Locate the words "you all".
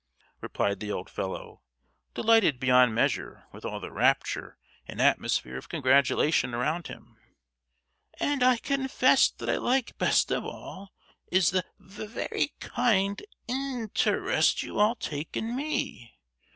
14.63-14.95